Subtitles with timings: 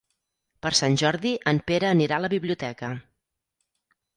[0.65, 2.93] Per Sant Jordi en Pere anirà a la biblioteca.